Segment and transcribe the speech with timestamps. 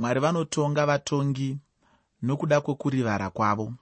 [0.00, 1.58] mwari vanotonga vatongi
[2.22, 3.72] nokuda kwekurivara kwavo.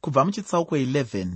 [0.00, 1.28] Kubva muchitsauko 11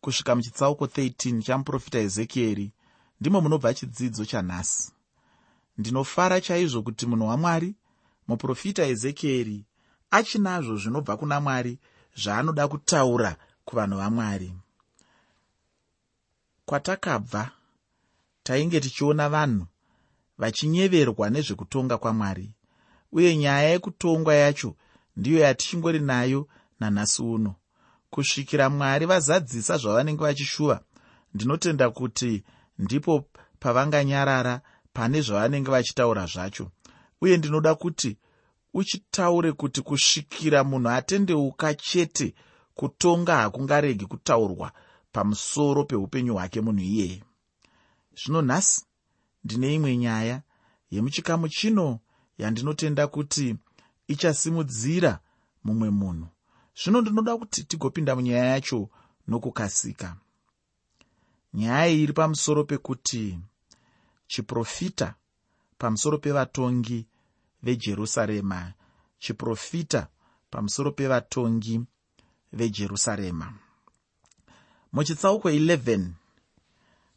[0.00, 2.72] kusvika muchitsauko 13 chamuprofita ezekieri
[3.20, 4.92] ndimo munobva chidzidzo chanhasi.
[5.78, 7.74] Ndinofara chaizvo kuti munhu wamwari
[8.28, 9.64] muprofita ezekieri
[10.10, 11.78] achinazvo zvinobva kuna mwari
[12.16, 14.52] zvaanoda kutaura kuvanhu vamwari.
[16.66, 17.50] Kwatakabva
[18.42, 19.66] tainge tichiona vanhu
[20.40, 22.46] vachinyeverwa nezvekutonga kwamwari.
[23.12, 24.70] Uye nyaya yekutongwa yacho
[25.16, 26.48] ndiyo yatichingori nayo
[26.80, 27.54] nanhasi uno.
[28.10, 30.80] Kusvikira mwari vazadzisa zvavanenge vachishuva
[31.34, 32.44] ndinotenda kuti
[32.78, 33.24] ndipo
[33.60, 34.60] pavanganyarara
[34.92, 36.70] pane zvavanenge vachitaura zvacho.
[37.20, 38.18] Uye ndinoda kuti
[38.74, 42.34] uchitaure kuti kusvikira munhu atendeuka chete
[42.74, 44.72] kutonga hakungaregi kutaurwa
[45.12, 47.22] pamusoro peupenyu hwake munhu iyeye
[48.18, 48.86] zvino nhasi
[49.44, 50.42] ndine imwe nyaya
[50.90, 52.00] yemuchikamu chino
[52.38, 53.56] yandinotenda kuti
[54.08, 55.20] ichasimudzira
[55.64, 56.28] mumwe munhu.
[56.80, 58.88] Zvino ndinoda kuti tigopinda munyaya yacho
[59.28, 60.16] nokukasika.
[61.54, 63.38] Nyaya iyi iri pamusoro pekuti
[64.26, 65.14] chiprofita
[65.78, 67.06] pamusoro pevatongi
[67.62, 68.72] vejerusarema
[69.18, 70.08] chiprofita
[70.50, 71.80] pamusoro pevatongi
[72.52, 73.52] vejerusarema.
[74.92, 76.19] Muchitsauko 11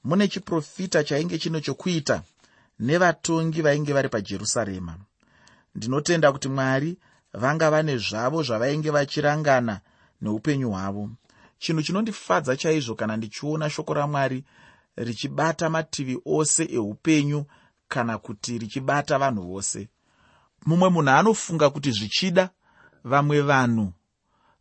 [0.04, 2.24] mune chiprofita chainge chino chokuita
[2.80, 4.98] nevatongi vainge vari pajerusarema.
[5.76, 6.98] Ndinotenda kuti mwari
[7.34, 9.82] vanga vane zvavo zvavainge vachirangana
[10.22, 11.10] neupenyu hwavo.
[11.58, 14.44] Chinhu chinondifadza chaizvo kana ndichiona shoko ramwari
[14.96, 17.46] richibata mativi ose eupenyu
[17.88, 19.90] kana kuti richibata vanhu vose.
[20.66, 22.50] Mumwe munhu anofunga kuti zvichida
[23.04, 23.94] vamwe vanhu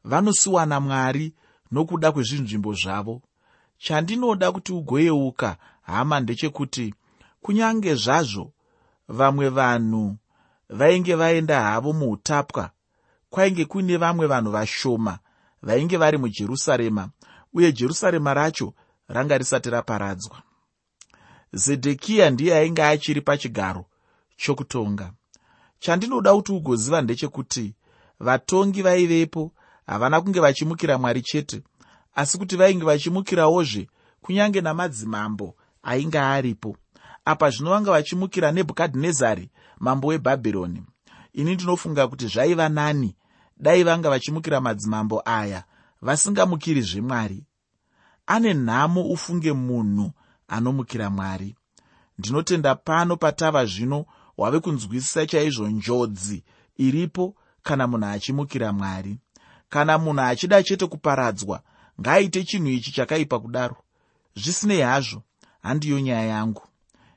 [0.04, 1.34] vanosiwana mwari
[1.72, 3.22] nokuda kwezvinzvimbo zvavo
[3.82, 6.94] chandinoda kuti ugoyeuka hama ndechekuti
[7.42, 8.52] kunyange zvazvo
[9.08, 10.16] vamwe vanhu
[10.68, 12.70] vainge vaenda havo muutapwa
[13.30, 15.18] kwainge kuine vamwe vanhu vashoma
[15.62, 17.10] vainge vari mujerusarema
[17.52, 18.74] uye jerusarema racho
[19.08, 20.42] ranga risati raparadzwa.
[21.52, 23.84] Zedhekiya ndiye ainge achiri pachigaro
[24.36, 25.12] chokutonga.
[25.78, 27.74] Chandinoda kuti ugoziva ndechekuti
[28.20, 29.52] vatongi vaivepo
[29.86, 31.62] havana kunge vachimukira mwari chete
[32.14, 33.88] asi kuti vainge vachimukirawozve
[34.20, 36.76] kunyange namadzimambo ainge aripo.
[37.24, 40.82] Apa zvino vanga vachimukira nebhukadhinezari mambo webhabhironi.
[41.32, 43.16] Ini ndinofunga kuti zvaiva nani
[43.56, 45.64] dai vanga vachimukira madzimambo aya
[46.02, 47.44] vasingamukiri zvemwari
[48.26, 50.12] ane nhamo ufunge munhu
[50.48, 51.56] anomukira mwari.
[52.18, 54.04] Ndinotenda pano patava zvino
[54.36, 56.44] wave kunzwisisa chaizvo njodzi
[56.76, 59.18] iripo kana munhu achimukira mwari.
[59.68, 61.62] Kana munhu achida chete kuparadzwa
[62.02, 63.76] ngaaite chinhu ichi chakaipa kudaro.
[64.34, 65.22] Zvisinei hazvo
[65.62, 66.62] handiyo nyaya yangu.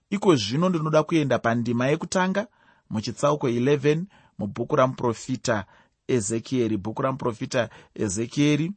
[0.09, 2.47] Iko zvino ndinoda kuenda pandima yekutanga
[2.89, 4.03] muchitsauko 11
[4.39, 5.65] mubhuku ramuprofita
[6.07, 6.77] ezekieri.
[6.77, 8.71] Bhuku ramuprofita ezekieri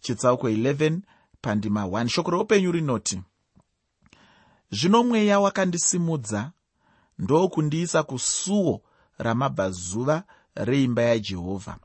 [0.00, 0.98] chitsauko 11
[1.42, 3.22] pandima 1 shoko reupenyu rinoti
[4.70, 6.50] zvino mweya wakandisimudza
[7.18, 8.80] ndokundiisa kusuo
[9.18, 10.22] ramabvazuva
[10.54, 11.76] reimba yajehovha.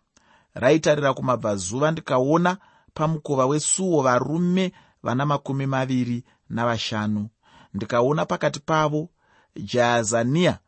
[0.53, 2.57] Raitarira kumabvazuva ndikaona
[2.97, 7.30] pamukova wesuo varume vana makumi maviri navashanu.
[7.74, 9.09] Ndikaona pakati pavo
[9.56, 10.59] jaazania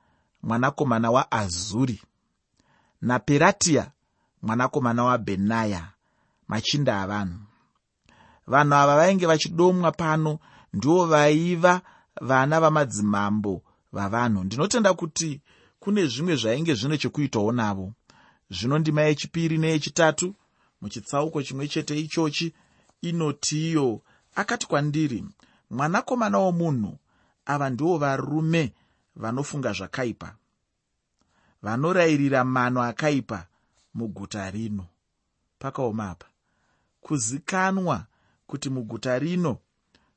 [0.44, 2.02] mwanakomana waazuri
[3.02, 3.92] naperatiya
[4.42, 5.88] mwanakomana wabhenaya
[6.48, 7.40] machinda avanhu.
[8.48, 10.40] Vanhu ava vainge vachidomwa pano
[10.74, 11.82] ndivo vaiva
[12.22, 13.62] vana vamadzimambo
[13.92, 14.44] vavanhu.
[14.44, 15.42] Ndinotenda kuti
[15.80, 17.94] kune zvimwe zvainge zvine chekuitawo navo.
[18.50, 20.36] Zvino ndima yechipiri neyechitatu
[20.82, 22.54] muchitsauko chimwe chete ichochi
[23.02, 24.02] inotiyo.
[24.36, 25.26] Akati kwandiri
[25.70, 26.98] mwanakomana womunhu
[27.46, 28.74] ava ndivo varume
[29.16, 30.36] vanofunga zvakaipa.
[31.62, 33.48] Vanorayirira mano akaipa
[33.94, 34.86] muguta rino.
[35.60, 36.26] Pakaoma apa.
[37.02, 38.06] Kuzikanwa
[38.48, 39.58] kuti muguta rino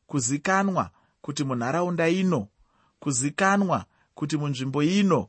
[0.07, 0.91] kuzikanwa
[1.21, 2.49] kuti munharaunda ino
[3.01, 3.85] kuzikanwa
[4.15, 5.29] kuti munzvimbo ino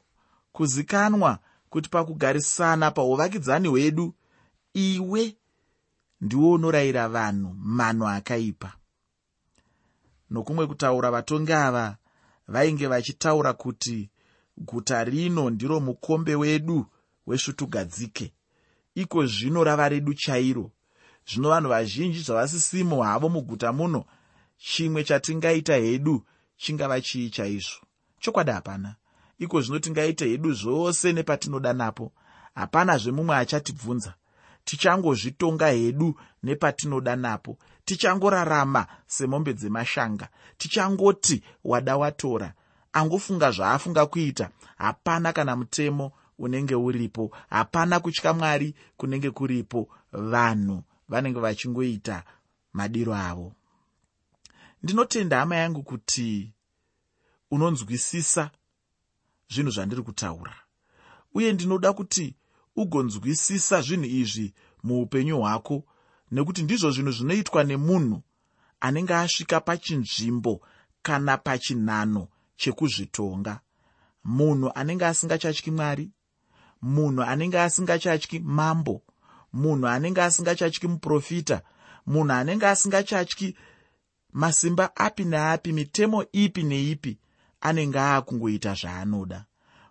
[0.51, 1.39] kuzikanwa
[1.69, 4.13] kuti pakugarisana pauvakidzani hwedu
[4.73, 5.35] iwe
[6.21, 8.73] ndiwo unorayira vanhu mano akaipa.
[10.29, 11.97] Nokumwe kutaura vatongi ava
[12.47, 14.09] vainge vachitaura kuti
[14.57, 16.85] guta rino ndiro mukombe wedu
[17.27, 18.33] wesvutugadzike
[18.95, 20.71] iko zvino rava redu chairo.
[21.27, 24.05] Zvino vanhu vazhinji zvavasisimo havo muguta muno.
[24.57, 26.25] Chimwe chatingaita hedu
[26.57, 27.81] chingava chii chaizvo?
[28.19, 28.95] Chokwadi hapana.
[29.39, 32.11] Iko zvino tingaita hedu zvose nepatinoda napo.
[32.55, 34.13] Hapana zvemumwe achatibvunza
[34.65, 37.57] tichangozvitonga hedu nepatinoda napo.
[37.85, 40.29] Tichangorarama semombe dzemashanga.
[40.57, 42.53] Tichangoti wada watora.
[42.93, 44.49] Angofunga zvaafunga kuita.
[44.77, 47.31] Hapana kana mutemo unenge uripo.
[47.49, 49.89] Hapana kutya mwari kunenge kuripo.
[50.11, 52.23] Vanhu vanenge vachingoita
[52.73, 53.53] madiro avo.
[54.83, 56.53] Ndinotenda hama yangu kuti
[57.51, 58.51] unonzwisisa
[59.49, 60.55] zvinhu zvandiri kutaura.
[61.33, 62.35] Uye ndinoda kuti
[62.75, 64.53] ugonzwisisa zvinhu izvi
[64.83, 65.83] muupenyu hwako
[66.31, 68.21] nekuti ndizvo zvinhu zvinoitwa nemunhu
[68.79, 70.61] anenge asvika pachinzvimbo
[71.01, 73.59] kana pachinhano chekuzvitonga.
[74.23, 76.11] Munhu anenge asingachatyi mwari
[76.81, 79.03] munhu anenge asingachatyi mambo
[79.53, 81.61] munhu anenge asingachatyi muprofita
[82.05, 83.57] munhu anenge asingachatyi
[84.33, 87.19] masimba api neapi mitemo ipi neipi
[87.61, 89.45] anenge aakungoita zvaanoda.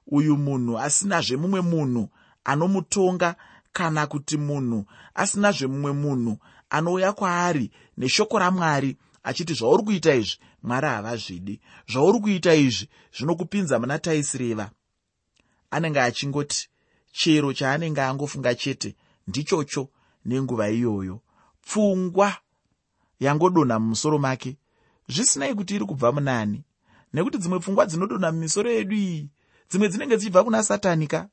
[0.07, 2.09] Uyu munhu asinazve mumwe munhu
[2.45, 3.37] anomutonga
[3.73, 4.85] kana kuti munhu
[5.15, 6.39] asinazve mumwe munhu
[6.71, 10.39] anouya kwaari neshoko ramwari achiti zvauri kuita izvi?
[10.63, 11.61] Mwari havazvidi.
[11.89, 12.89] Zvauri kuita izvi?
[13.17, 14.71] Zvinokupinza muna taisireva.
[15.71, 16.69] Anenge achingoti
[17.13, 18.97] chero chaanenge angofunga chete
[19.29, 19.89] ndichocho
[20.25, 21.21] nenguva iyoyo.
[21.63, 22.37] Pfungwa
[23.21, 24.57] yangodonha mumusoro make.
[25.09, 26.65] Zvisinei kuti iri kubva munani
[27.13, 29.29] nekuti dzimwe pfungwa dzinodonha mumisoro yedu iyi
[29.71, 31.29] dzimwe dzinenge dzichibva kuna satani ka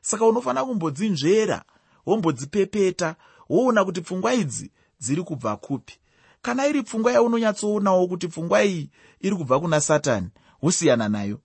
[0.00, 1.64] saka unofanira kumbodzinzvera
[2.06, 3.16] wombodzipepeta
[3.48, 4.70] woona kuti pfungwa idzi
[5.00, 5.94] dziri kubva kupi.
[6.42, 10.28] Kana iri pfungwa yaunonyatsoonawo kuti pfungwa iyi iri kubva kuna satani
[10.62, 11.40] wosiyana nayo.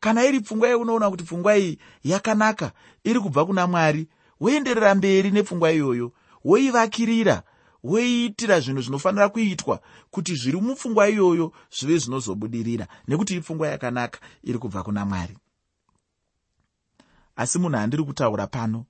[0.00, 2.72] Kana iri pfungwa yaunoona kuti pfungwa iyi yakanaka
[3.04, 4.08] iri kubva kuna mwari
[4.40, 6.12] woenderera mberi nepfungwa iyoyo
[6.44, 7.42] woivakirira
[7.84, 9.80] woiitira zvinhu zvinofanira kuitwa
[10.10, 15.36] kuti zviri mupfungwa iyoyo zvive zvinozobudirira nekuti ipfungwa yakanaka iri kubva kuna mwari
[17.40, 18.86] asi munhu andiri kutaura pano.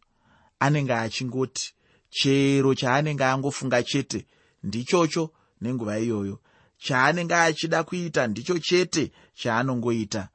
[0.61, 1.75] Anenge achingoti
[2.11, 4.27] chero chaanenge angofunga chete
[4.63, 5.31] ndichocho
[5.61, 6.39] nenguva iyoyo.
[6.79, 10.29] Chaanenge achida kuita ndicho chete chaanongoita.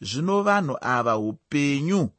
[0.00, 2.10] Zvino vanhu ava upenyu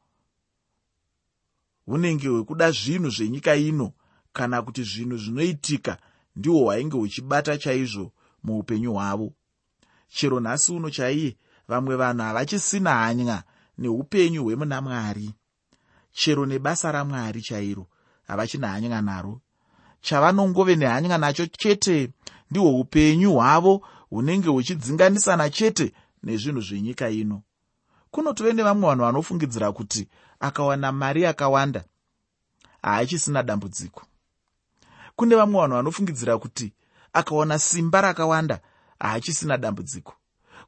[1.86, 3.92] hunenge hwekuda zvinhu zvenyika ino
[4.32, 5.98] kana kuti zvinhu zvinoitika
[6.36, 8.12] ndihwo hwainge huchibata chaizvo
[8.44, 9.32] muupenyu hwavo.
[10.08, 11.36] Chero nhasi uno chaiye
[11.68, 13.42] vamwe vanhu havachisina hanya
[13.78, 15.34] neupenyu hwemuna mwari.
[16.12, 17.86] Chero nebasa ramwari chairo
[18.26, 19.40] havachina hanya naro.
[20.00, 22.10] Chavanongove nehanya nacho chete
[22.50, 25.92] ndihwo upenyu hwavo hunenge huchidzinganisana chete
[26.22, 27.42] nezvinhu zvenyika ino.
[28.10, 30.08] Kunotove nevamwe vanhu vanofungidzira kuti
[30.40, 31.84] akawana mari yakawanda
[32.82, 34.02] haachisina dambudziko.
[35.16, 36.72] Kune vamwe vanhu vanofungidzira kuti
[37.12, 38.60] akawana simba rakawanda
[39.00, 40.14] haachisina dambudziko.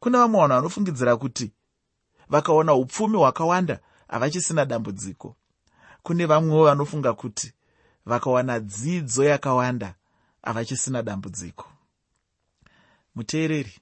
[0.01, 1.53] Kune vamwe vanhu vanofungidzira kuti
[2.29, 5.37] vakaona upfumi hwakawanda havachisina dambudziko.
[6.03, 7.53] Kune vamwewo vanofunga kuti
[8.07, 9.95] vakawana dzidzo yakawanda
[10.43, 11.67] havachisina dambudziko.
[13.15, 13.79] Muteereri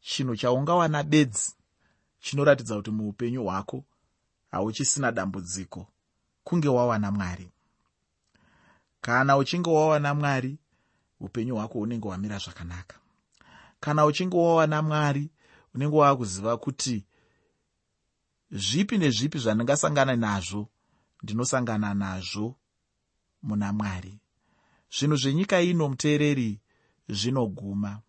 [0.00, 1.54] chinhu chaungawana bedzi
[2.20, 3.84] chinoratidza kuti muupenyu hwako
[4.50, 5.86] hauchisina dambudziko
[6.44, 7.48] kunge wawana mwari.
[9.00, 10.58] Kana uchinge wawana mwari
[11.20, 12.96] upenyu hwako hunenge hwamira zvakanaka.
[13.80, 15.30] Kana uchinge wawana mwari
[15.74, 17.04] unenge waakuziva kuti
[18.52, 20.68] zvipi nezvipi zvandingasangana nazvo
[21.22, 22.56] ndinosangana nazvo
[23.42, 24.20] muna mwari.
[24.96, 26.60] Zvinhu zvenyika ino muteereri
[27.08, 28.00] zvinoguma.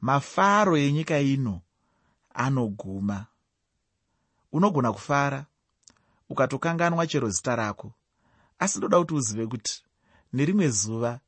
[0.00, 1.62] Mafaro enyika ino
[2.34, 3.26] anoguma.
[4.52, 5.46] Unogona kufara
[6.28, 7.92] ukatokanganwa chero zita rako.
[8.58, 9.84] Asi ndoda kuti uzive kuti
[10.32, 11.20] nerimwe zuva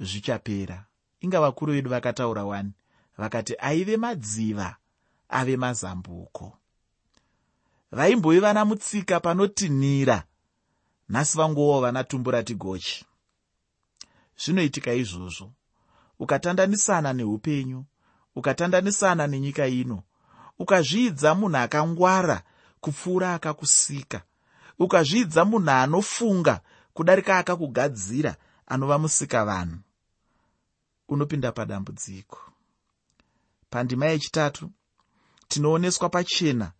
[0.00, 0.86] zvichapera.
[1.20, 2.72] Inga vakuru vedu vakataura wani
[3.18, 4.76] vakati aive madziva
[5.28, 6.58] ave mazambuko
[7.92, 10.24] vaimbovi vana mutsika panotinhira
[11.08, 13.04] nhasi vangowo vana tumbu rati gochi
[14.38, 15.52] zvinoitika izvozvo
[16.18, 17.84] ukatandanisana neupenyu
[18.34, 20.02] ukatandanisana nenyika ino
[20.58, 22.42] ukazviidza munhu akangwara
[22.80, 24.22] kupfuura akakusika
[24.78, 26.60] ukazviidza munhu anofunga
[26.94, 29.78] kudarika akakugadzira anova musika vanhu.
[31.08, 32.38] Unopinda padambudziko.
[33.70, 34.70] Pandima yechitatu
[35.48, 36.72] tinooneswa pachena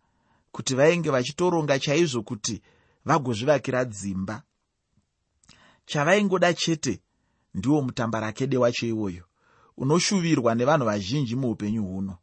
[0.57, 2.61] kuti vainge vachitoronga chaizvo kuti
[3.05, 4.43] vagozvivakira dzimba.
[5.85, 7.01] Chavaingoda chete
[7.53, 9.23] ndiwo mutambarakede wacho iwoyo
[9.77, 12.17] unoshuvirwa nevanhu vazhinji muupenyu huno.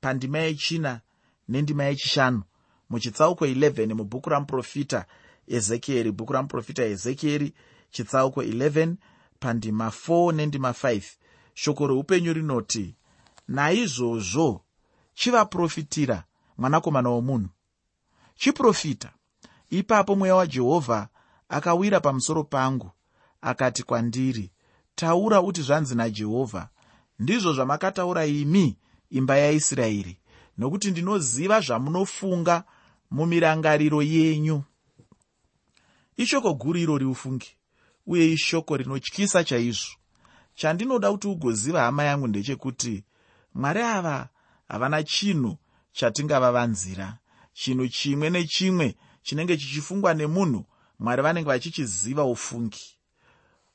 [0.00, 1.00] Pandima yechina
[1.48, 2.42] nendima yechishanu
[2.90, 5.06] muchitsauko 11 mubhuku ramuprofita
[5.46, 7.54] ezekieri bhuku ramuprofita ezekieri
[7.90, 8.94] chitsauko 11
[9.40, 11.02] pandima 4 nendima 5
[11.54, 12.96] shoko reupenyu rinoti
[13.48, 14.64] naizvozvo
[15.14, 16.24] chivaprofitira
[16.58, 17.48] mwanakomana womunhu.
[18.34, 19.12] Chiprofita
[19.70, 21.08] ipapo mweya wajehovha
[21.48, 22.90] akawira pamusoro pangu
[23.40, 24.50] akati kwandiri
[24.94, 26.68] taura uti zvanzi najehovha
[27.18, 28.78] ndizvo zvamakataura imi
[29.10, 30.18] imba yaisraeri
[30.58, 32.64] nokuti ndinoziva zvamunofunga
[33.10, 34.62] mumirangariro yenyu
[36.16, 37.56] ishoko guru irori ufungi
[38.06, 39.94] uye ishoko rinotyisa chaizvo.
[40.54, 43.04] Chandinoda kuti ugoziva hama yangu ndechekuti
[43.54, 44.28] mwari ava
[44.68, 45.56] havana chinhu
[45.94, 47.18] chatingavavanzira.
[47.52, 50.64] Chinhu chimwe nechimwe chinenge chichifungwa nemunhu
[50.98, 52.96] mwari vanenge vachichiziva ufungi.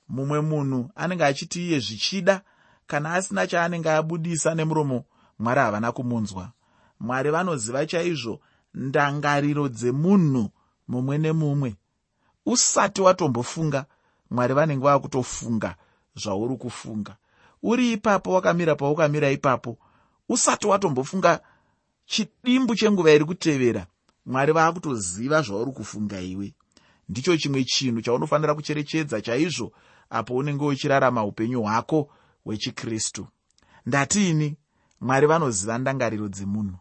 [0.10, 2.42] Mumwe munhu anenge achiti iye zvichida
[2.88, 5.06] kana asina chaanenge abudisa nemuromo
[5.40, 6.52] mwari havana kumunzwa.
[7.00, 8.40] Mwari vanoziva chaizvo
[8.74, 10.50] ndangariro dzemunhu
[10.88, 11.76] mumwe nemumwe.
[12.46, 13.86] Usati watombofunga
[14.32, 15.76] mwari vanenge vakutofunga
[16.16, 17.16] zvauri kufunga.
[17.64, 19.78] Uri ipapo wakamira paukamira ipapo
[20.30, 21.40] usati watombofunga
[22.10, 23.88] chidimbu chenguva iri kutevera
[24.26, 26.54] mwari vaakutoziva zvauri kufunga iwe.
[27.10, 29.72] Ndicho chimwe chinhu chaunofanira kucherechedza chaizvo
[30.10, 32.10] apo unenge uchirarama upenyu hwako
[32.44, 33.28] hwechikristu.
[33.86, 34.58] Ndatiini
[35.02, 36.78] mwari vanoziva ndangariro dzemunhu.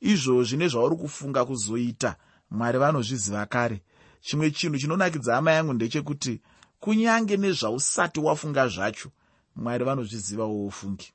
[0.00, 2.16] Izvozvi nezvauri kufunga kuzoita
[2.50, 3.82] mwari vanozviziva kare.
[4.20, 6.40] Chimwe chinhu chinonakidza hama yangu ndechekuti
[6.80, 9.08] kunyange nezvausati wafunga zvacho
[9.56, 11.12] mwari vanozviziva woufungi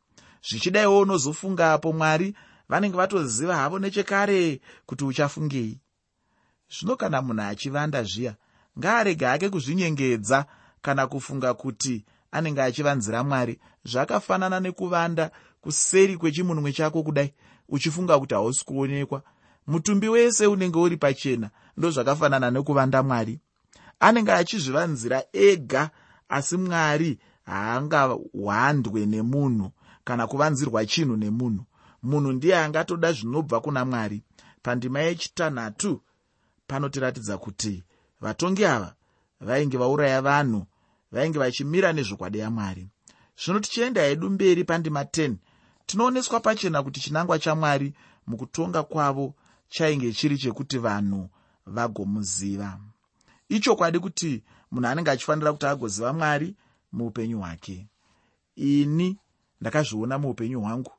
[0.50, 2.36] zvichidaiwo unozofunga apo mwari
[2.70, 5.80] vanenge vatoziva havo nechekare kuti uchafungei.
[6.70, 8.36] Zvino kana munhu achivanda zviya
[8.80, 10.46] ngaarege hake kuzvinyengedza
[10.82, 13.60] kana kufunga kuti anenge achivanzira mwari.
[13.86, 17.34] Zvakafanana nekuvanda kuseri kwechimunwe chako kudai
[17.70, 19.24] uchifunga kuti hausi kuonekwa.
[19.68, 23.40] Mutumbi wese unenge uri pachena ndozvakafanana nekuvanda mwari.
[24.00, 25.90] Anenge achizvivanzira ega
[26.30, 29.72] asi mwari haangahwandwe nemunhu
[30.04, 31.66] kana kuvanzirwa chinhu nemunhu
[32.04, 34.22] munhu ndiye angatoda zvinobva kuna mwari.
[34.64, 36.02] Pandima yechitanhatu
[36.68, 37.84] panotiratidza kuti
[38.22, 38.96] vatongi ava
[39.42, 40.66] vainge vauraya vanhu
[41.12, 42.88] vainge vachimira nezvokwadi yamwari.
[43.42, 45.36] Zvino tichienda hedu mberi pandima 10
[45.86, 47.94] tinooneswa pachena kuti chinangwa chamwari
[48.28, 49.36] mukutonga kwavo
[49.70, 51.30] chainge chiri chekuti vanhu
[51.66, 52.80] vagomuziva.
[53.50, 56.56] Ichokwadi kuti munhu anenge achifanira kuti agoziva mwari
[56.92, 57.88] muupenyu hwake.
[58.56, 59.18] Ini
[59.62, 60.92] ndakazviona muupenyu hwangu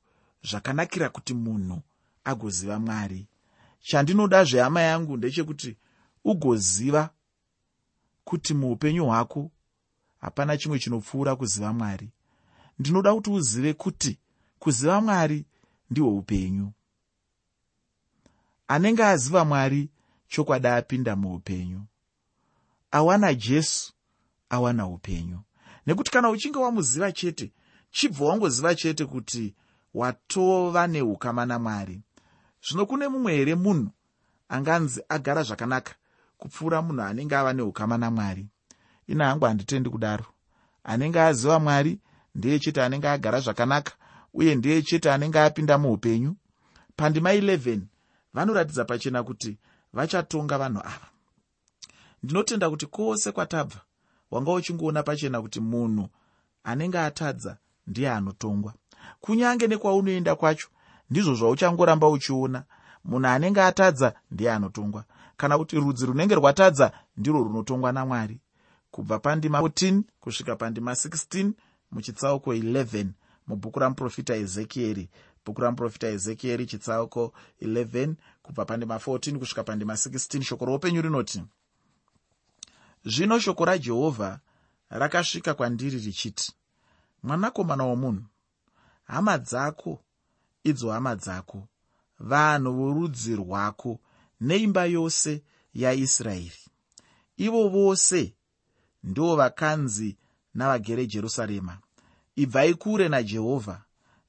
[0.44, 1.82] zvakanakira kuti munhu
[2.24, 3.26] agoziva mwari.
[3.80, 5.76] Chandinoda zvehama yangu ndechekuti
[6.24, 7.10] ugoziva
[8.24, 9.50] kuti muupenyu hwako
[10.20, 12.10] hapana chimwe chinopfuura kuziva mwari.
[12.78, 14.18] Ndinoda kuti uzive kuti
[14.58, 15.44] kuziva mwari
[15.90, 16.72] ndihwo upenyu.
[18.68, 19.90] Anenge aziva mwari
[20.28, 21.82] chokwadi apinda muupenyu.
[22.90, 23.92] Awana jesu
[24.50, 25.40] awana upenyu.
[25.86, 27.52] Nekuti kana uchinge wamuziva chete
[27.90, 29.54] chibva wangoziva chete kuti
[29.94, 32.00] watova neukama namwari
[32.66, 33.90] zvino kune mumwe here munhu
[34.48, 35.94] anganzi agara zvakanaka
[36.38, 38.46] kupfuura munhu anenge ava neukama namwari
[39.06, 40.24] ina hangu handitendi kudaro.
[40.84, 42.00] Anenge aziva mwari
[42.34, 43.92] ndeye chete anenge agara zvakanaka
[44.34, 46.36] uye ndeye chete anenge apinda muupenyu.
[46.96, 47.80] Pandima 11
[48.34, 49.58] vanoratidza pachena kuti
[49.92, 51.08] vachatonga vanhu ava.
[52.22, 53.80] Ndinotenda kuti kwose kwatabva
[54.30, 56.08] wanga uchingoona pachena kuti munhu
[56.64, 58.74] anenge atadza ndiye anotongwa
[59.20, 60.68] kunyange nekwaunoenda kwacho
[61.10, 62.64] ndizvo zvauchangoramba uchiona.
[63.04, 65.04] Munhu anenge atadza ndiye anotongwa.
[65.36, 68.40] Kana kuti rudzi runenge rwatadza ndirwo runotongwa namwari.
[68.90, 71.52] Kubva pandima 14 kusvika pandima 16
[71.90, 73.06] muchitsauko 11
[73.46, 75.08] mubhuku ramuprofita ezekieri
[75.44, 77.32] bhuku ramuprofita ezekieri chitsauko
[77.62, 81.42] 11 kubva pandima 14 kusvika pandima 16 shoko roupenyu rinoti
[83.04, 84.40] zvino shoko rajehovha
[84.90, 86.52] rakasvika kwandiri richiti
[87.22, 88.22] mwanakomana womunhu
[89.04, 90.04] hama dzako
[90.64, 91.68] idzo hama dzako
[92.18, 94.00] vanhu vorudzi rwako
[94.40, 95.42] neimba yose
[95.74, 96.64] yaisraeri.
[97.36, 98.34] Ivo vose
[99.02, 100.16] ndo vakanzi
[100.54, 101.78] navagere jerusarema.
[102.36, 103.82] Ibvai kure najehovha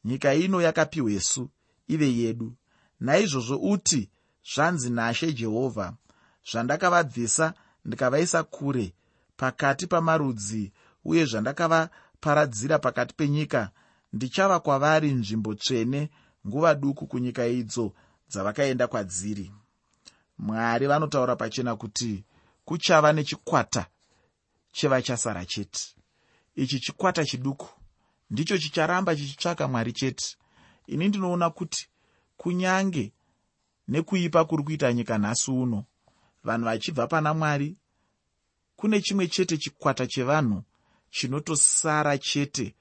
[0.03, 1.49] nyika ino yakapiwesu
[1.87, 2.53] ive yedu.
[2.99, 4.09] Naizvozvo uti
[4.55, 5.93] zvanzi nashe jehovha
[6.51, 7.53] zvandakavabvisa
[7.85, 8.93] ndikavaisa kure
[9.37, 10.71] pakati pamarudzi
[11.05, 13.71] uye zvandakavaparadzira pakati penyika
[14.15, 16.01] ndichava kwavari nzvimbo tsvene
[16.47, 17.85] nguva duku kunyika idzo
[18.29, 19.51] dzavakaenda kwadziri.
[20.37, 22.23] Mwari vanotaura pachena kuti
[22.65, 23.85] kuchava nechikwata
[24.71, 25.81] chevachasara chete.
[26.55, 27.69] Ichi chikwata chiduku
[28.29, 30.25] ndicho chicharamba chichitsvaka mwari chete.
[30.87, 31.89] Ini ndinoona kuti
[32.37, 33.13] kunyange
[33.87, 35.85] nekuipa kuri kuita nyika nhasi uno
[36.43, 37.77] vanhu vachibva pana mwari
[38.75, 40.63] kune chimwe chete chikwata chevanhu
[41.09, 42.75] chinotosara chete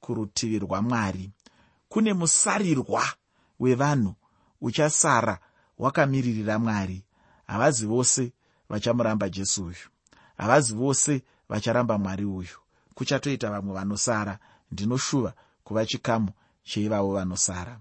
[0.00, 1.30] kurutivi rwamwari
[1.88, 3.04] kune musarirwa
[3.60, 4.14] wevanhu
[4.60, 5.38] uchasara
[5.78, 7.04] wakamiririra mwari.
[7.46, 8.32] Havazi vose
[8.68, 9.88] vachamuramba jesu uyu.
[10.36, 12.56] Havazi vose vacharamba mwari uyu.
[12.94, 14.38] Kuchatoita vamwe vanosara
[14.72, 16.30] ndinoshuva kuva chikamu
[16.62, 17.80] cheivavo vanosara.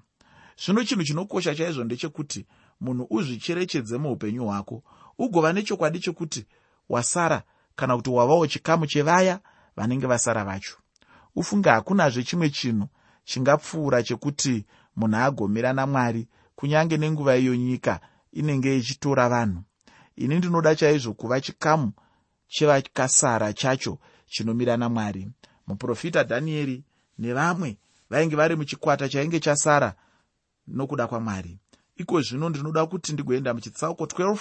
[0.65, 2.45] Zvino chinhu chinokosha chaizvo ndechekuti
[2.81, 4.83] munhu uzvicherechedze muupenyu hwako
[5.17, 6.45] ugova nechokwadi chekuti
[6.89, 7.43] wasara
[7.75, 9.39] kana kuti wavawo chikamu chevaya
[9.75, 10.77] vanenge vasara vacho
[11.39, 12.87] ufunge hakunazve chimwe chinhu
[13.23, 14.65] chingapfuura chekuti
[14.95, 17.99] munhu agomira namwari kunyange nenguva iyo nyika
[18.31, 19.61] inenge ichitora vanhu.
[20.15, 21.91] Ini ndinoda chaizvo kuva chikamu
[22.47, 25.27] chevakasara chacho chinomira namwari
[25.67, 26.83] muprofita dhanieri
[27.19, 27.77] nevamwe
[28.09, 29.95] vainge vari muchikwata chainge chasara
[30.67, 31.57] nokuda kwamwari.
[31.95, 34.39] Iko zvino ndinoda kuti ndigoenda muchitsauko 12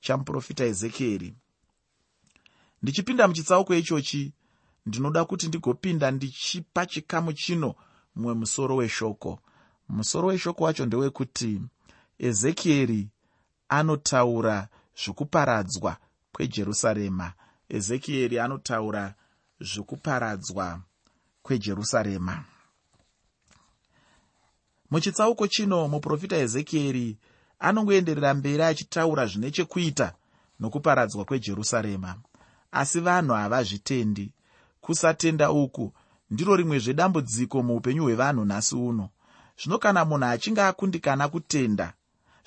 [0.00, 1.34] chamuprofita ezekieri
[2.82, 4.32] ndichipinda muchitsauko ichochi
[4.86, 7.74] ndinoda kuti ndigopinda ndichipa chikamu chino
[8.16, 9.40] mumwe musoro weshoko.
[9.88, 11.60] Musoro weshoko wacho ndewekuti
[12.18, 13.08] ezekieri
[13.68, 14.68] anotaura
[15.04, 15.96] zvokuparadzwa
[16.32, 17.32] kwejerusarema.
[17.68, 19.14] Ezekieri anotaura
[19.60, 20.80] zvokuparadzwa
[21.42, 22.44] kwejerusarema.
[24.90, 27.18] Muchitsauko chino muprofita ezekieri
[27.58, 30.14] anongoenderera mberi achitaura zvine chekuita
[30.60, 32.16] nokuparadzwa kwejerusarema.
[32.72, 34.32] Asi vanhu havazvitendi
[34.86, 35.92] kusatenda uku.
[36.30, 39.08] Ndiro rimwezve dambudziko muupenyu hwevanhu nhasi uno.
[39.62, 41.92] Zvino kana munhu achinge akundikana kutenda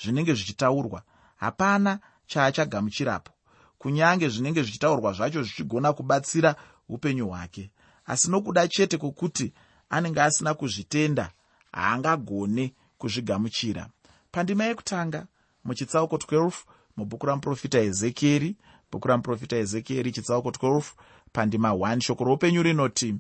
[0.02, 1.02] zvinenge zvichitaurwa
[1.36, 3.32] hapana chaachagamuchirapo.
[3.78, 6.56] Kunyange zvinenge zvichitaurwa zvacho zvichigona kubatsira
[6.90, 7.72] upenyu hwake.
[8.06, 9.54] Asi nokuda chete kwokuti
[9.90, 11.32] anenge asina kuzvitenda
[11.72, 13.90] haangagone kuzvigamuchira.
[14.32, 15.28] Pandima yekutanga
[15.64, 16.52] muchitsauko 12
[16.98, 18.56] mubhuku ramuprofita ezekieri
[18.92, 20.84] bhuku ramuprofita ezekieri chitsauko 12
[21.34, 23.16] pandima 1 shoko roupenyu rinoti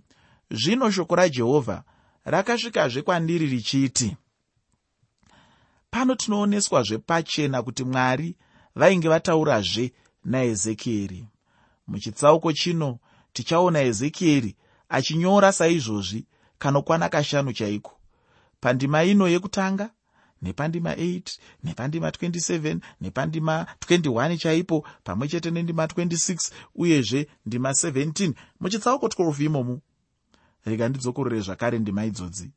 [0.51, 1.83] zvino shoko rajehovha
[2.25, 4.17] rakasvikazve kwandiri richiti
[5.91, 8.35] pano tinooneswazve pachena kuti mwari
[8.75, 9.93] vainge vataurazve
[10.25, 11.27] naezekieri
[11.87, 12.99] muchitsauko chino
[13.33, 14.55] tichaona ezekieri
[14.89, 16.25] achinyora saizvozvi
[16.59, 17.93] kanokwana kashanu chaiko.
[18.61, 19.89] Pandima ino yekutanga
[20.41, 29.07] nepandima 8 nepandima 27 nepandima 21 chaipo pamwe chete nendima 26 uyezve ndima 17 muchitsauko
[29.07, 29.81] 12 imomo
[30.65, 32.51] rega ndidzokorore zvakare ndima idzodzi.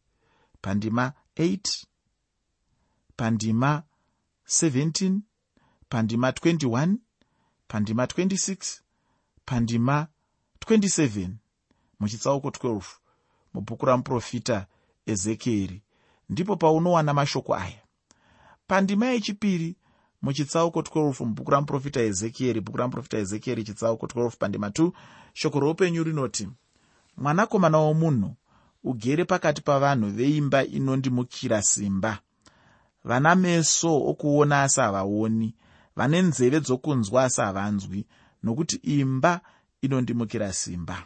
[0.60, 1.84] Pandima 8
[3.16, 3.82] pandima
[4.46, 5.20] 17
[5.88, 6.96] pandima 21
[7.68, 8.80] pandima 26
[9.44, 10.06] pandima
[10.60, 11.30] 27
[12.00, 12.82] muchitsauko 12
[13.54, 14.66] mubhuku ramuprofita
[15.06, 15.82] ezekieri
[16.32, 17.80] ndipo paunowana mashoko aya.
[18.66, 19.76] Pandima yechipiri
[20.22, 24.92] muchitsauko 12 mubhuku ramuprofita ezekieri bhuku ramuprofita ezekieri chitsauko 12 pandima 2
[25.32, 26.48] shoko roupenyu rinoti
[27.16, 28.34] mwanakomana womunhu
[28.84, 32.18] ugere pakati pavanhu veimba inondimukira simba.
[33.04, 35.54] Vana meso okuona asi havaoni
[35.96, 38.06] vane nzeve dzokunzwa asi havanzwi
[38.42, 39.40] nokuti imba
[39.82, 41.02] inondimukira simba.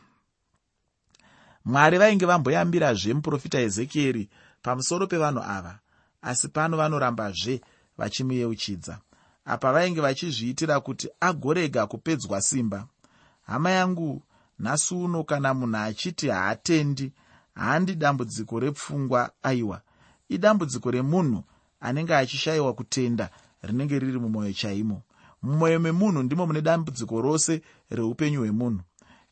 [1.65, 4.29] Mwari vainge vamboyambirazve muprofita ezekieri
[4.67, 5.79] pamusoro pevanhu ava
[6.23, 7.61] asi pano vanorambazve
[7.99, 8.99] vachimuyeuchidza.
[9.45, 12.87] Apa vainge vachizviitira kuti agorega kupedzwa simba.
[13.47, 14.23] Hama yangu
[14.59, 17.13] nhasi uno kana munhu achiti haatendi
[17.55, 19.81] haandi dambudziko repfungwa aiwa.
[20.29, 21.45] Idambudziko remunhu
[21.81, 23.31] anenge achishayiwa kutenda
[23.63, 25.03] rinenge riri mumwoyo chaimo.
[25.43, 28.81] Mumwoyo memunhu ndimo mune dambudziko rose reupenyu hwemunhu.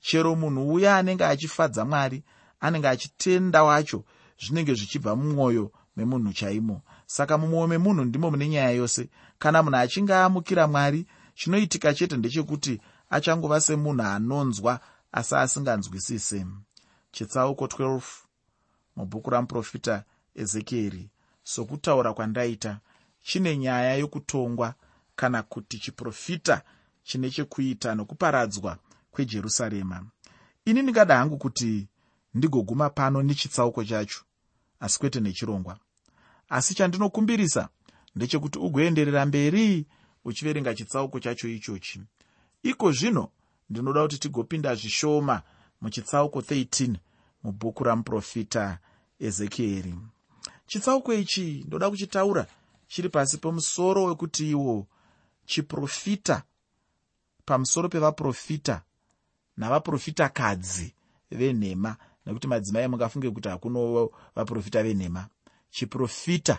[0.00, 2.22] Chero munhu uya anenge achifadza mwari
[2.60, 4.04] anenge achitenda wacho
[4.40, 6.82] zvinenge zvichibva mumwoyo memunhu chaimo.
[7.06, 9.08] Saka mumwoyo memunhu ndimo mune nyaya yose.
[9.38, 14.80] Kana munhu achinge amukira mwari chinoitika chete ndechekuti achangova semunhu anonzwa
[15.12, 16.46] asi asinganzwisise
[17.12, 18.00] chitsauko 12
[18.96, 21.10] mubhuku ramuprofita ezekieri.
[21.42, 22.80] Sokutaura kwandaita
[23.22, 24.74] chine nyaya yokutongwa
[25.16, 26.62] kana kuti chiprofita
[27.02, 28.78] chine chekuita nokuparadzwa
[29.10, 30.06] kwejerusarema.
[30.64, 31.88] Ini ndingada hangu kuti
[32.34, 34.24] ndigoguma pano nechitsauko chacho
[34.80, 35.78] asi kwete nechirongwa.
[36.48, 37.68] Asi chandinokumbirisa
[38.16, 39.86] ndechekuti ugoenderera mberi
[40.24, 42.00] uchiverenga chitsauko chacho ichochi.
[42.62, 43.28] Iko zvino
[43.70, 45.42] ndinoda kuti tigopinda zvishoma
[45.80, 46.94] muchitsauko 13
[47.42, 48.78] mubhuku ramuprofita
[49.20, 49.94] ezekieri.
[50.66, 52.46] Chitsauko ichi ndoda kuchitaura
[52.86, 54.86] chiri pasi pemusoro wekuti iwo
[55.46, 56.42] chiprofita
[57.44, 58.82] pamusoro pevaprofita
[59.56, 60.94] navaprofitakadzi
[61.30, 65.28] venhema nekuti madzimai mungafunge kuti hakuno vaprofita venhema.
[65.70, 66.58] Chiprofita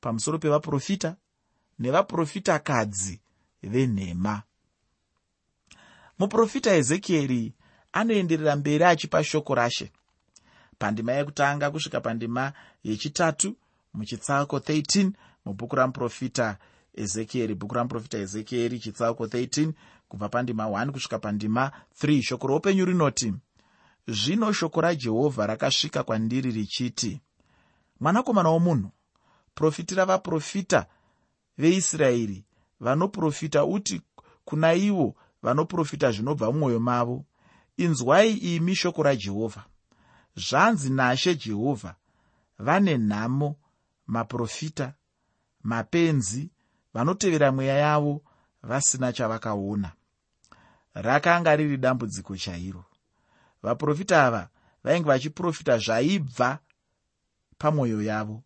[0.00, 1.16] pamusoro pevaprofita
[1.78, 3.20] nevaprofitakadzi
[3.62, 4.42] venhema.
[6.18, 7.54] Muprofita ezekieri
[7.92, 9.92] anoenderera mberi achipa shoko rashe.
[10.78, 12.52] Pandima yekutanga kusvika pandima
[12.84, 13.56] yechitatu
[13.94, 15.10] muchitsauko 13
[15.44, 16.58] mubhuku ramuprofita
[16.94, 19.72] ezekieri bhuku ramuprofita ezekieri chitsauko 13
[20.08, 21.72] kubva pandima 1 kusvika pandima
[22.02, 23.34] 3 shoko roupenyu rinoti
[24.08, 27.20] zvino shoko rajehovha rakasvika kwandiri richiti
[28.00, 28.90] mwanakomana womunhu
[29.54, 30.86] profitira vaprofita
[31.58, 32.44] veisraeri
[32.80, 34.02] vanoprofita uti
[34.44, 37.24] kuna ivo vanoprofita zvinobva mumwoyo mavo
[37.76, 39.64] inzwai imi shoko rajehovha.
[40.36, 41.94] Zvanzi nashe jehovha
[42.58, 43.56] vane nhamo
[44.06, 44.94] maprofita
[45.62, 46.50] mapenzi
[46.94, 48.22] vanotevera mweya yavo
[48.62, 49.92] vasina chavakaona.
[50.94, 52.84] Rakanga riri dambudziko chairo
[53.62, 54.48] vaprofita ava
[54.84, 56.58] vainge vachiprofita zvaibva
[57.58, 58.42] pamwoyo yavo.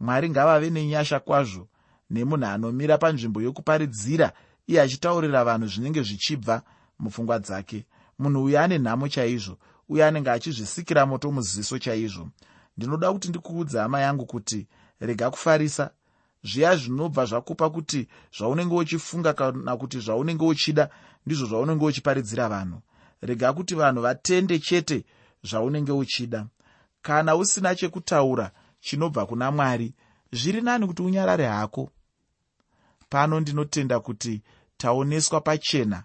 [0.00, 1.68] Mwari ngavave nenyasha kwazvo
[2.10, 4.32] nemunhu anomira panzvimbo yokuparidzira
[4.66, 6.62] iye achitaurira vanhu zvinenge zvichibva
[6.98, 7.86] mupfungwa dzake.
[8.18, 12.28] Munhu uyu ane nhamo chaizvo uye anenge achizvisikira moto muziso chaizvo.
[12.76, 14.66] Ndinoda kuti ndikuudza hama yangu kuti
[15.00, 15.90] rega kufarisa.
[16.44, 20.90] Zviya zvinobva zvakupa kuti zvaunenge uchifunga kana kuti zvaunenge uchida
[21.26, 22.82] ndizvo zvaunenge uchiparidzira vanhu
[23.22, 25.04] rega kuti vanhu vatende chete
[25.42, 26.46] zvaunenge uchida.
[27.02, 29.94] Kana usina chekutaura chinobva kuna mwari
[30.32, 31.90] zviri nani kuti unyarare hako.
[33.08, 34.42] Pano ndinotenda kuti
[34.76, 36.04] taoneswa pachena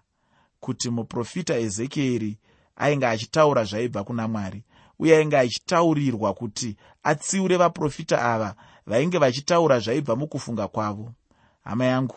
[0.60, 2.38] kuti muprofita ezekieri
[2.76, 4.64] ainge achitaura zvaibva kuna mwari
[5.00, 11.14] uye ainge achitaurirwa kuti atsiure vaprofita ava vainge vachitaura zvaibva mukufunga kwavo.
[11.64, 12.16] Hama yangu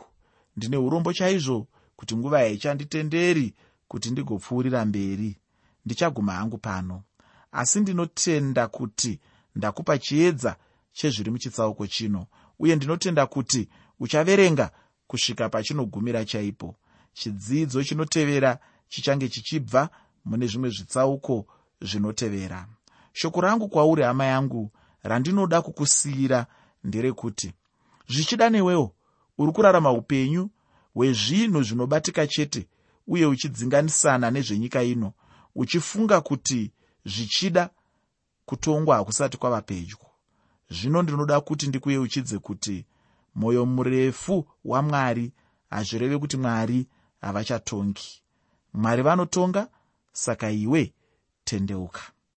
[0.57, 3.55] ndine urombo chaizvo kuti nguva haichanditenderi
[3.91, 5.37] kuti ndigopfuurira mberi.
[5.87, 7.03] Ndichaguma hangu pano.
[7.53, 9.21] Asi ndinotenda kuti
[9.57, 10.57] ndakupa chiedza
[10.93, 12.27] chezviri muchitsauko chino
[12.59, 13.69] uye ndinotenda kuti
[14.01, 14.71] uchaverenga
[15.07, 16.77] kusvika pachinogumira chaipo.
[17.13, 19.89] Chidzidzo chinotevera chichange chichibva
[20.25, 21.47] mune zvimwe zvitsauko
[21.81, 22.67] zvinotevera.
[23.13, 24.71] Shoko rangu kwauri hama yangu
[25.03, 26.47] randinoda kukusiyira
[26.85, 27.53] nderekuti
[28.09, 28.95] zvichida newewo
[29.39, 30.51] uri kurarama upenyu
[30.95, 32.69] hwezvinhu zvinobatika chete
[33.11, 35.13] uye uchidzinganisana nezvenyika ino
[35.55, 36.73] uchifunga kuti
[37.05, 37.71] zvichida
[38.47, 39.99] kutongwa hakusati kwava pedyo.
[40.71, 42.87] Zvino ndinoda kuti ndikuyeuchidze kuti
[43.35, 45.33] mwoyo murefu wamwari
[45.71, 46.87] hazvireve kuti mwari
[47.21, 48.23] havachatongi.
[48.75, 49.69] Mwari vanotonga
[50.13, 50.95] saka iwe
[51.45, 52.03] tendeuka